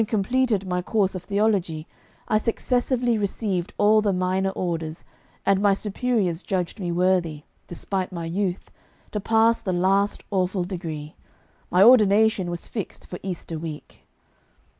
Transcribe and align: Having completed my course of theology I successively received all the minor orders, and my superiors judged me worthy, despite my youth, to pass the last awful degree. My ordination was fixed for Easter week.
Having 0.01 0.09
completed 0.09 0.65
my 0.67 0.81
course 0.81 1.13
of 1.13 1.21
theology 1.25 1.85
I 2.27 2.39
successively 2.39 3.19
received 3.19 3.71
all 3.77 4.01
the 4.01 4.11
minor 4.11 4.49
orders, 4.49 5.03
and 5.45 5.61
my 5.61 5.75
superiors 5.75 6.41
judged 6.41 6.79
me 6.79 6.91
worthy, 6.91 7.43
despite 7.67 8.11
my 8.11 8.25
youth, 8.25 8.71
to 9.11 9.19
pass 9.19 9.59
the 9.59 9.71
last 9.73 10.23
awful 10.31 10.63
degree. 10.63 11.13
My 11.69 11.83
ordination 11.83 12.49
was 12.49 12.67
fixed 12.67 13.05
for 13.05 13.19
Easter 13.21 13.59
week. 13.59 14.03